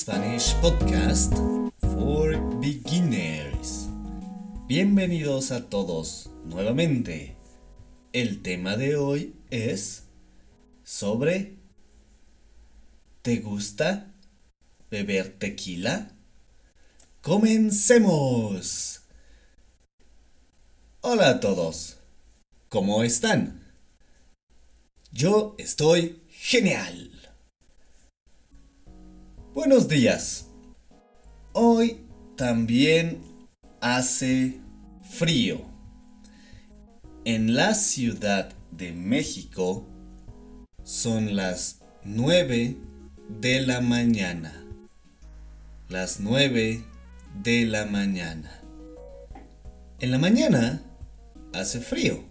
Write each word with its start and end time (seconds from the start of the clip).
Spanish 0.00 0.54
podcast 0.62 1.34
for 1.92 2.34
beginners. 2.58 3.86
Bienvenidos 4.66 5.50
a 5.50 5.68
todos 5.68 6.30
nuevamente. 6.46 7.36
El 8.14 8.40
tema 8.40 8.78
de 8.78 8.96
hoy 8.96 9.34
es 9.50 10.04
sobre 10.84 11.58
¿Te 13.20 13.40
gusta 13.40 14.14
beber 14.90 15.38
tequila? 15.38 16.12
Comencemos. 17.20 19.02
Hola 21.02 21.28
a 21.28 21.40
todos. 21.40 21.98
¿Cómo 22.70 23.02
están? 23.02 23.70
Yo 25.12 25.56
estoy 25.58 26.22
genial. 26.30 27.19
Buenos 29.52 29.88
días. 29.88 30.46
Hoy 31.54 32.06
también 32.36 33.20
hace 33.80 34.60
frío. 35.02 35.62
En 37.24 37.56
la 37.56 37.74
Ciudad 37.74 38.52
de 38.70 38.92
México 38.92 39.88
son 40.84 41.34
las 41.34 41.80
9 42.04 42.76
de 43.40 43.66
la 43.66 43.80
mañana. 43.80 44.64
Las 45.88 46.20
9 46.20 46.84
de 47.42 47.64
la 47.64 47.86
mañana. 47.86 48.62
En 49.98 50.12
la 50.12 50.18
mañana 50.18 50.80
hace 51.52 51.80
frío, 51.80 52.22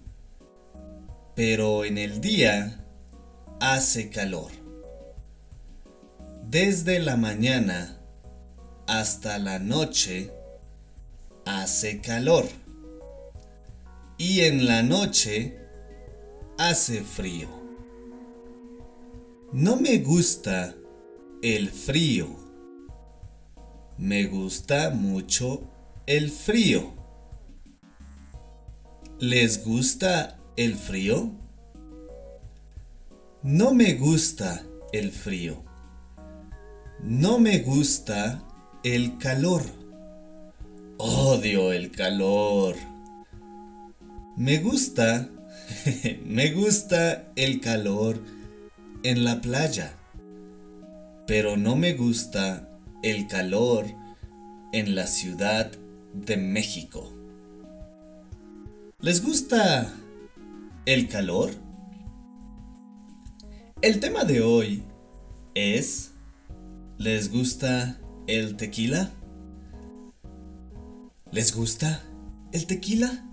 pero 1.35 1.83
en 1.83 1.97
el 1.97 2.21
día 2.21 2.85
hace 3.59 4.09
calor. 4.09 4.58
Desde 6.51 6.97
la 6.97 7.15
mañana 7.15 8.01
hasta 8.87 9.37
la 9.37 9.59
noche 9.59 10.33
hace 11.45 12.01
calor. 12.01 12.45
Y 14.17 14.39
en 14.39 14.65
la 14.65 14.81
noche 14.81 15.59
hace 16.57 17.03
frío. 17.03 17.49
No 19.53 19.75
me 19.75 19.99
gusta 19.99 20.73
el 21.43 21.69
frío. 21.69 22.35
Me 23.99 24.25
gusta 24.25 24.89
mucho 24.89 25.69
el 26.07 26.31
frío. 26.31 26.95
¿Les 29.19 29.63
gusta 29.63 30.39
el 30.57 30.73
frío? 30.73 31.29
No 33.43 33.75
me 33.75 33.93
gusta 33.93 34.63
el 34.91 35.11
frío. 35.11 35.68
No 37.03 37.39
me 37.39 37.59
gusta 37.59 38.43
el 38.83 39.17
calor. 39.17 39.63
Odio 40.97 41.71
el 41.71 41.91
calor. 41.91 42.75
Me 44.35 44.57
gusta, 44.57 45.29
me 46.25 46.51
gusta 46.51 47.31
el 47.37 47.61
calor 47.61 48.21
en 49.03 49.23
la 49.23 49.39
playa. 49.39 49.93
Pero 51.25 51.55
no 51.55 51.77
me 51.77 51.93
gusta 51.93 52.69
el 53.01 53.27
calor 53.27 53.85
en 54.73 54.93
la 54.93 55.07
Ciudad 55.07 55.71
de 56.13 56.35
México. 56.35 57.13
¿Les 58.99 59.23
gusta 59.23 59.93
el 60.85 61.07
calor? 61.07 61.51
El 63.81 64.01
tema 64.01 64.25
de 64.25 64.41
hoy 64.41 64.83
es 65.55 66.11
¿Les 66.99 67.31
gusta 67.31 67.97
el 68.27 68.57
tequila? 68.57 69.09
¿Les 71.31 71.55
gusta 71.55 72.03
el 72.51 72.67
tequila? 72.67 73.25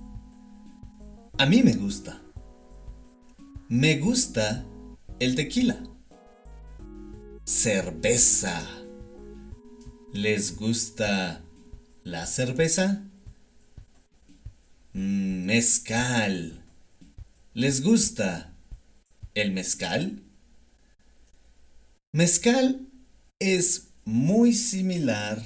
A 1.36 1.46
mí 1.46 1.64
me 1.64 1.72
gusta. 1.72 2.22
Me 3.68 3.98
gusta 3.98 4.64
el 5.18 5.34
tequila. 5.34 5.82
Cerveza. 7.44 8.62
¿Les 10.12 10.56
gusta 10.56 11.42
la 12.04 12.24
cerveza? 12.26 13.02
Mm, 14.92 15.44
mezcal. 15.44 16.62
¿Les 17.52 17.82
gusta 17.82 18.54
el 19.34 19.50
mezcal? 19.50 20.22
Mezcal 22.12 22.85
es 23.38 23.88
muy 24.04 24.54
similar 24.54 25.44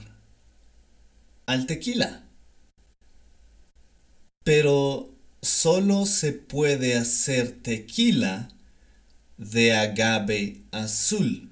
al 1.47 1.67
tequila. 1.67 2.25
Pero 4.45 5.15
solo 5.43 6.07
se 6.07 6.33
puede 6.33 6.97
hacer 6.97 7.51
tequila 7.63 8.49
de 9.37 9.75
agave 9.75 10.63
azul. 10.71 11.51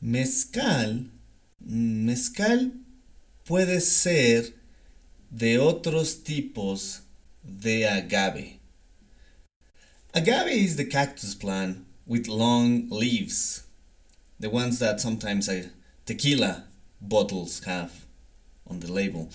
Mezcal, 0.00 1.10
mezcal 1.58 2.72
puede 3.44 3.80
ser 3.80 4.54
de 5.30 5.58
otros 5.58 6.22
tipos 6.22 7.02
de 7.42 7.88
agave. 7.88 8.60
Agave 10.14 10.54
is 10.54 10.76
the 10.76 10.88
cactus 10.88 11.34
plant 11.34 11.84
with 12.06 12.28
long 12.28 12.88
leaves. 12.90 13.67
The 14.40 14.50
ones 14.50 14.78
that 14.78 15.00
sometimes 15.00 15.48
I, 15.48 15.70
tequila 16.06 16.64
bottles 17.00 17.64
have 17.64 18.06
on 18.66 18.80
the 18.80 18.92
label. 18.92 19.30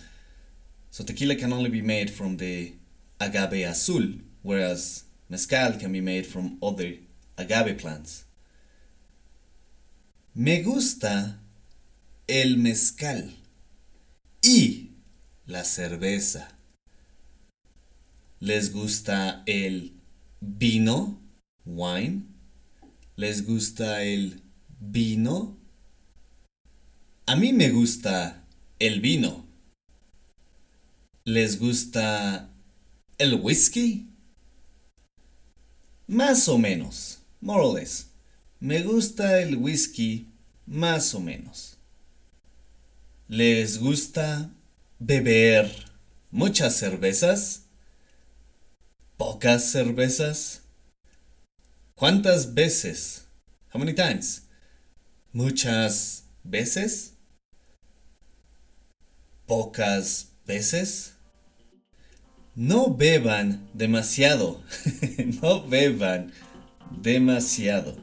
So 0.91 1.03
tequila 1.03 1.35
can 1.35 1.53
only 1.53 1.69
be 1.69 1.81
made 1.81 2.09
from 2.09 2.37
the 2.37 2.73
agave 3.19 3.67
azul, 3.67 4.03
whereas 4.41 5.03
mezcal 5.29 5.73
can 5.73 5.91
be 5.91 6.01
made 6.01 6.25
from 6.25 6.57
other 6.61 6.93
agave 7.37 7.77
plants. 7.77 8.25
Me 10.35 10.63
gusta 10.63 11.39
el 12.27 12.57
mezcal 12.57 13.29
y 14.41 14.89
la 15.47 15.63
cerveza. 15.63 16.47
¿Les 18.39 18.69
gusta 18.73 19.43
el 19.47 19.91
vino? 20.41 21.19
Wine. 21.65 22.23
¿Les 23.15 23.41
gusta 23.41 24.03
el 24.03 24.41
vino? 24.91 25.57
A 27.25 27.35
mí 27.35 27.53
me 27.53 27.69
gusta 27.69 28.45
el 28.79 28.99
vino. 28.99 29.45
¿Les 31.23 31.57
gusta 31.57 32.49
el 33.17 33.35
whisky? 33.35 34.09
Más 36.07 36.49
o 36.49 36.57
menos, 36.57 37.19
more 37.39 37.63
or 37.63 37.75
less. 37.79 38.11
Me 38.59 38.83
gusta 38.83 39.39
el 39.39 39.55
whisky 39.55 40.27
más 40.65 41.15
o 41.15 41.21
menos. 41.21 41.77
¿Les 43.29 43.79
gusta 43.79 44.51
beber 44.99 45.71
muchas 46.29 46.75
cervezas? 46.75 47.67
¿Pocas 49.15 49.71
cervezas? 49.71 50.63
¿Cuántas 51.95 52.53
veces? 52.53 53.27
How 53.73 53.79
many 53.79 53.93
times? 53.93 54.43
Muchas 55.33 56.29
veces, 56.43 57.17
pocas 59.45 60.31
veces. 60.45 61.17
No 62.55 62.95
beban 62.95 63.67
demasiado, 63.73 64.61
no 65.41 65.67
beban 65.67 66.31
demasiado. 67.01 67.97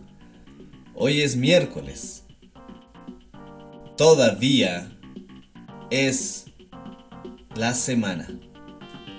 Hoy 0.95 1.21
es 1.21 1.37
miércoles. 1.37 2.25
Todavía 3.97 4.91
es 5.91 6.47
la 7.55 7.75
semana. 7.75 8.29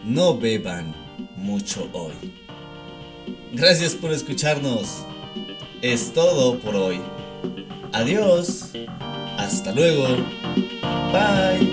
No 0.03 0.37
beban 0.37 0.93
mucho 1.37 1.89
hoy. 1.93 2.33
Gracias 3.53 3.95
por 3.95 4.11
escucharnos. 4.11 5.05
Es 5.81 6.13
todo 6.13 6.59
por 6.59 6.75
hoy. 6.75 6.99
Adiós. 7.93 8.71
Hasta 9.37 9.71
luego. 9.73 10.03
Bye. 11.11 11.67